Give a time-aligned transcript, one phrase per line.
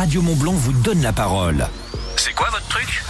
[0.00, 1.66] Radio Montblanc vous donne la parole.
[2.16, 3.04] C'est quoi votre truc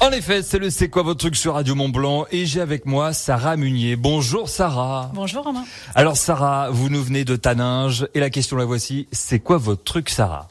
[0.00, 2.86] En effet, c'est le C'est quoi votre truc sur Radio Mont Blanc et j'ai avec
[2.86, 3.96] moi Sarah Munier.
[3.96, 5.10] Bonjour Sarah.
[5.14, 5.64] Bonjour Romain.
[5.96, 9.82] Alors Sarah, vous nous venez de Taninge et la question la voici, c'est quoi votre
[9.82, 10.46] truc Sarah?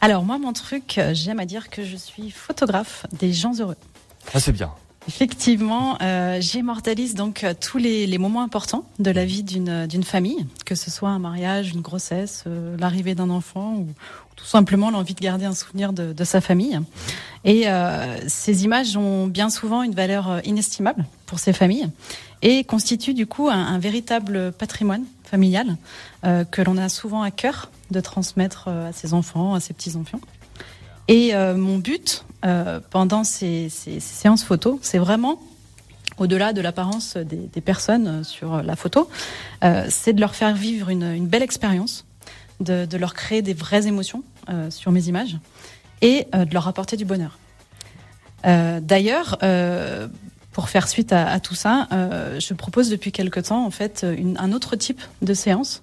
[0.00, 3.76] Alors moi mon truc, euh, j'aime à dire que je suis photographe des gens heureux.
[4.34, 4.72] Ah c'est bien.
[5.08, 10.46] Effectivement, euh, j'immortalise donc euh, tous les, moments importants de la vie d'une d'une famille,
[10.64, 13.86] que ce soit un mariage, une grossesse, euh, l'arrivée d'un enfant ou
[14.34, 16.78] tout simplement l'envie de garder un souvenir de, sa famille.
[17.44, 21.88] Et euh, ces images ont bien souvent une valeur euh, inestimable pour ces familles
[22.42, 25.76] et constituent du coup un, un véritable patrimoine familial
[26.24, 29.74] euh, que l'on a souvent à cœur de transmettre euh, à ses enfants, à ses
[29.74, 30.20] petits-enfants.
[31.08, 35.40] Et euh, mon but euh, pendant ces, ces- ces séances photos, c'est vraiment,
[36.18, 39.08] au-delà de l'apparence des, personnes euh, sur la photo,
[39.64, 42.04] euh, c'est de leur faire vivre une, belle expérience,
[42.60, 44.22] de, leur créer des vraies émotions
[44.70, 45.38] sur mes images
[46.02, 47.36] et de leur apporter du bonheur.
[48.44, 49.38] D'ailleurs,
[50.52, 54.06] pour faire suite à, tout ça, je propose depuis quelque temps en fait
[54.38, 55.82] un autre type de séance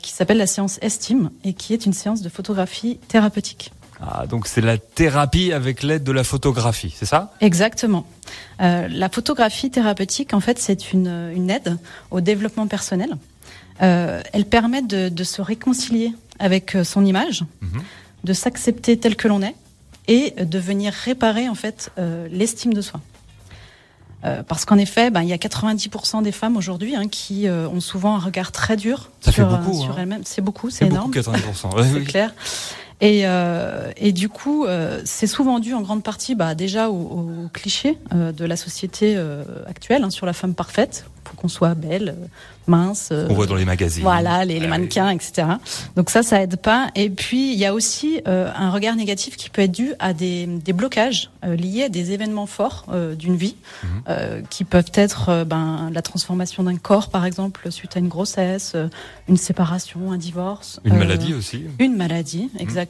[0.00, 3.70] qui s'appelle la séance estime et qui est une séance de photographie thérapeutique.
[4.06, 7.32] Ah donc c'est la thérapie avec l'aide de la photographie, c'est ça?
[7.40, 8.04] Exactement.
[8.60, 11.76] Euh, la photographie thérapeutique, en fait, c'est une, une aide
[12.10, 13.10] au développement personnel.
[13.82, 17.82] Euh, elle permet de, de se réconcilier avec euh, son image, Mhm.
[18.24, 19.54] de s'accepter tel que l'on est
[20.06, 23.00] et de venir réparer en fait euh, l'estime de soi.
[24.24, 27.68] Euh, parce qu'en effet, ben, il y a 90% des femmes aujourd'hui hein, qui euh,
[27.68, 29.96] ont souvent un regard très dur Ça sur, beaucoup, sur hein.
[29.98, 30.22] elles-mêmes.
[30.24, 31.10] C'est beaucoup, c'est énorme.
[31.10, 31.74] beaucoup 80%.
[31.76, 32.04] Ouais, C'est oui.
[32.04, 32.32] clair.
[33.00, 36.94] Et, euh, et du coup, euh, c'est souvent dû en grande partie bah, déjà au,
[36.94, 39.16] au cliché euh, de la société
[39.66, 41.06] actuelle hein, sur la femme parfaite.
[41.26, 42.16] Faut qu'on soit belle,
[42.66, 43.10] mince.
[43.10, 44.02] On voit dans les magazines.
[44.02, 45.48] voilà, les, les Ah mannequins, etc.
[45.96, 46.88] Donc ça, ça aide pas.
[46.94, 50.44] Et puis, il y a aussi un regard négatif qui peut être dû à des,
[50.46, 52.84] des blocages liés à des événements forts
[53.18, 54.42] d'une vie, Mhm.
[54.50, 58.76] qui peuvent être ben, la transformation d'un corps, par exemple, suite à une grossesse,
[59.26, 60.78] une séparation, un divorce.
[60.84, 61.64] Une maladie aussi.
[61.78, 62.83] une maladie, exactement,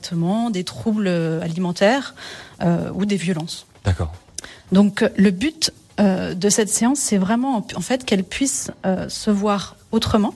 [0.50, 2.14] des troubles euh, alimentaires
[2.62, 3.66] euh, ou des violences.
[3.84, 4.12] D'accord.
[4.72, 9.08] Donc euh, le but euh, de cette séance, c'est vraiment en- fait qu'elle puisse euh,
[9.08, 10.34] se voir autrement,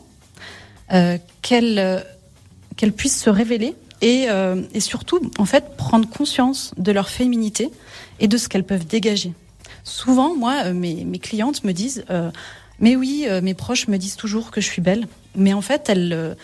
[1.42, 2.04] qu'elle
[2.76, 4.26] qu'elle puisse se révéler et,
[4.72, 7.70] et surtout en fait prendre conscience de leur féminité
[8.20, 9.32] et de ce qu'elles peuvent dégager.
[9.84, 12.04] Souvent, moi, mes, mes clientes me disent,
[12.78, 15.88] mais oui, euh, mes proches me disent toujours que je suis belle, mais en fait,
[15.88, 16.34] elles euh,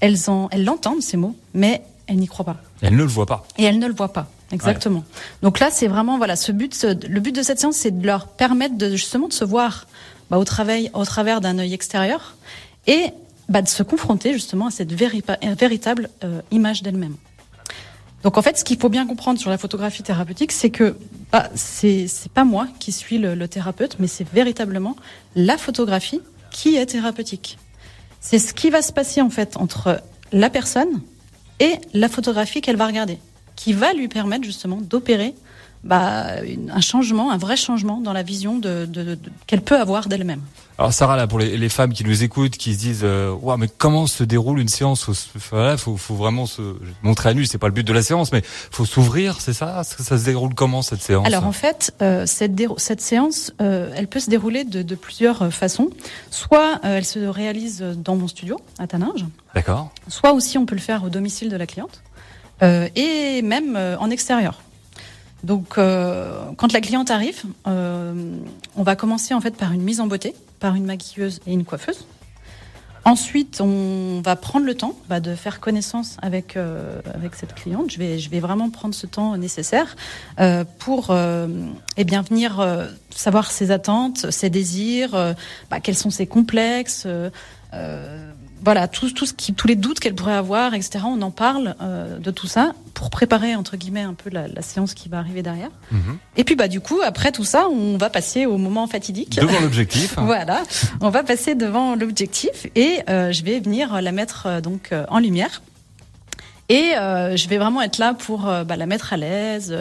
[0.00, 2.56] elles en elles l'entendent ces mots, mais elles n'y croient pas.
[2.82, 3.46] Elle ne le voit pas.
[3.58, 4.28] Et elles ne le voient pas.
[4.52, 5.04] Exactement.
[5.42, 6.74] Donc là, c'est vraiment voilà, ce but.
[6.74, 9.86] ce- le but de cette séance, c'est de leur permettre de justement de se voir
[10.30, 12.36] bah, au travail, au travers d'un œil extérieur,
[12.86, 13.06] et
[13.48, 15.22] bah, de se confronter justement à cette véri-
[15.58, 17.16] véritable euh, image d'elle-même.
[18.22, 20.96] Donc en fait, ce qu'il faut bien comprendre sur la photographie thérapeutique, c'est que
[21.32, 24.96] bah, c'est c'est pas moi qui suis le, le thérapeute, mais c'est véritablement
[25.36, 27.58] la photographie qui est thérapeutique.
[28.20, 30.00] C'est ce qui va se passer en fait entre
[30.32, 31.00] la personne
[31.60, 33.18] et la photographie qu'elle va regarder,
[33.54, 35.34] qui va lui permettre justement d'opérer
[35.84, 39.78] bah, une- un changement, un vrai changement dans la vision de, de- de- qu'elle peut
[39.80, 40.40] avoir d'elle-même.
[40.78, 43.68] Alors Sarah, là, pour les, les femmes qui nous écoutent, qui se disent, euh, mais
[43.78, 45.08] comment se déroule une séance
[45.50, 47.46] voilà, faut, faut vraiment se montrer à nu.
[47.46, 49.82] C'est pas le but de la séance, mais faut s'ouvrir, c'est ça?
[49.84, 51.26] Ça, se déroule comment cette séance?
[51.26, 55.50] Alors en fait, euh, cette, séance, euh, elle peut se dérouler de, de plusieurs euh,
[55.50, 55.88] façons.
[56.30, 59.90] Soit elle se réalise dans mon studio à Taninge, D'accord.
[60.08, 62.02] soit aussi on peut le faire au domicile de la cliente,
[62.62, 64.60] et même en extérieur.
[65.44, 68.36] Donc, euh, quand la cliente arrive, euh,
[68.74, 71.64] on va commencer en fait par une mise en beauté, par une maquilleuse et une
[71.64, 72.06] coiffeuse.
[73.04, 77.92] Ensuite, on va prendre le temps bah, de faire connaissance avec euh, avec cette cliente.
[77.92, 79.94] Je vais je vais vraiment prendre ce temps nécessaire
[80.80, 81.16] pour
[81.96, 82.66] eh bien venir
[83.10, 85.12] savoir ses attentes, ses désirs,
[85.70, 87.06] bah, quels sont ses complexes.
[88.66, 91.04] Voilà, tout, tout ce qui, tous les doutes qu'elle pourrait avoir, etc.
[91.06, 94.60] On en parle euh, de tout ça pour préparer entre guillemets un peu la, la
[94.60, 95.70] séance qui va arriver derrière.
[95.92, 96.18] Mhm.
[96.36, 99.36] Et puis bah du coup après tout ça, on va passer au moment fatidique.
[99.36, 100.16] Devant l'objectif.
[100.18, 100.64] Voilà,
[101.00, 105.20] on va passer devant l'objectif et euh, je vais venir la mettre euh, donc en
[105.20, 105.62] lumière.
[106.68, 109.72] Et je vais vraiment être là pour bah, la mettre à l'aise,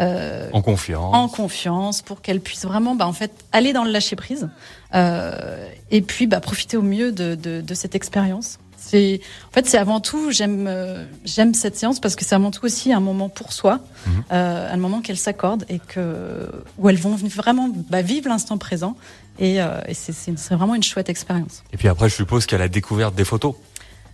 [0.00, 1.14] euh, En confiance.
[1.14, 4.48] en confiance, pour qu'elle puisse vraiment, bah, en fait, aller dans le lâcher prise
[4.94, 8.58] euh, et puis bah, profiter au mieux de, de, de cette expérience.
[8.76, 12.50] C'est, en fait, c'est avant tout, j'aime, euh, j'aime cette séance parce que c'est avant
[12.50, 14.24] tout aussi un moment pour soi, Mhm.
[14.32, 18.94] euh, un moment qu'elles s'accordent et que où elles vont vraiment bah, vivre l'instant présent.
[19.38, 21.62] Et, euh, et c'est, vraiment une chouette expérience.
[21.72, 23.54] Et puis après, je suppose qu'il y a la découverte des photos.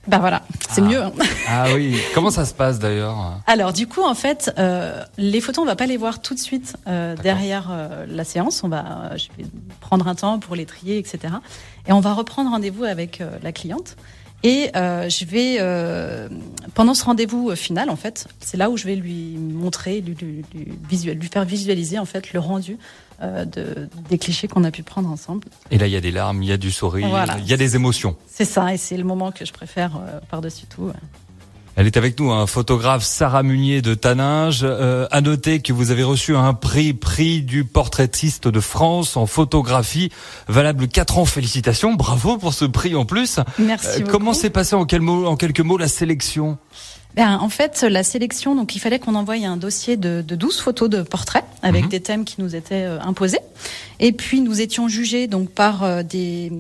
[0.06, 0.84] Bah voilà, c'est Ah.
[0.84, 1.02] mieux.
[1.02, 1.12] hein.
[1.46, 1.96] Ah oui.
[2.14, 3.16] Comment ça se passe d'ailleurs?
[3.46, 6.38] Alors du coup, en fait, euh, les photos, on va pas les voir tout de
[6.40, 8.64] suite euh, derrière euh, la séance.
[8.64, 8.78] On va,
[9.12, 9.46] euh, je vais
[9.80, 11.34] prendre un temps pour les trier, etc.
[11.86, 13.96] Et on va reprendre rendez-vous avec euh, la cliente.
[14.42, 16.28] Et euh, je vais, euh,
[16.74, 20.14] pendant ce rendez-vous euh, final, en fait, c'est là où je vais lui montrer, lui,
[20.14, 22.78] lui, lui visuel- lui faire visualiser en fait le rendu
[23.22, 25.46] euh, de, des clichés qu'on a pu prendre ensemble.
[25.70, 27.36] Et là, il y a des larmes, il y a du sourire, Voilà.
[27.38, 28.16] il y a des émotions.
[28.26, 30.84] C'est ça, et c'est le moment que je préfère euh, par-dessus tout.
[30.84, 30.92] ouais.
[31.76, 34.60] Elle est avec nous, un photographe Sarah Munier de Taninge.
[34.62, 39.24] Euh, à noter que vous avez reçu un prix, prix du portraitiste de France en
[39.26, 40.10] photographie,
[40.48, 41.24] valable 4 ans.
[41.24, 43.38] Félicitations, bravo pour ce prix en plus.
[43.58, 46.58] Merci Euh, comment s'est passé en, quel mot- en quelques mots la sélection?
[47.16, 50.60] Ben, en fait, la sélection, donc il fallait qu'on envoie un dossier de, de 12
[50.60, 51.88] photos de portraits avec Mhm.
[51.90, 53.40] des thèmes qui nous étaient euh, imposés.
[53.98, 56.52] Et puis nous étions jugés donc par euh, des,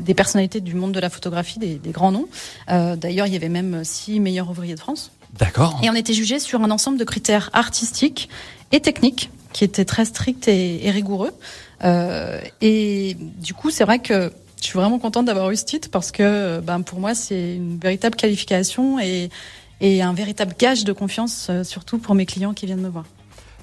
[0.00, 2.26] des personnalités du monde de la photographie, des, des grands noms.
[2.70, 5.12] Euh, D'ailleurs, il y avait même six meilleurs ouvriers de France.
[5.38, 5.80] D'accord.
[5.82, 8.28] Et on était jugés sur un ensemble de critères artistiques
[8.72, 11.32] et techniques qui étaient très stricts et, et rigoureux.
[11.84, 15.88] Euh, et du coup, c'est vrai que je suis vraiment contente d'avoir eu ce titre
[15.90, 19.28] parce que ben, pour moi, c'est une véritable qualification et,
[19.84, 23.04] et un véritable gage de confiance, euh, surtout pour mes clients qui viennent me voir.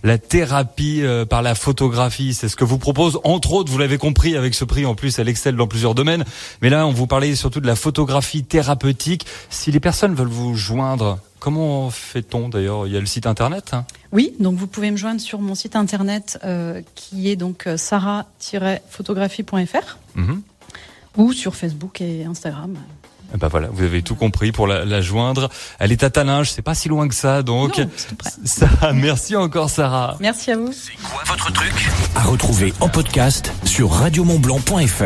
[0.04, 3.98] La thérapie euh, par la photographie, c'est ce que vous propose, entre autres, vous l'avez
[3.98, 6.24] compris avec ce prix, en plus elle excelle dans plusieurs domaines,
[6.62, 9.26] mais là on vous parlait surtout de la photographie thérapeutique.
[9.50, 12.86] Si les personnes veulent vous joindre, comment fait-on d'ailleurs?
[12.86, 15.56] Il y a le site internet hein Oui, donc vous pouvez me joindre sur mon
[15.56, 20.42] site internet euh, qui est donc sarah-photographie.fr Mhm.
[21.18, 22.78] ou sur Facebook et Instagram.
[23.34, 25.50] Eh Ben voilà, vous avez tout compris pour la, la joindre.
[25.80, 27.90] Elle est à Talinge, c'est pas si loin que ça, donc Non,
[28.24, 28.48] c'est
[28.82, 28.92] ça.
[28.94, 30.18] Merci encore Sarah.
[30.20, 30.72] Merci à vous.
[32.16, 35.04] À retrouver en podcast sur radiomontblanc.fr.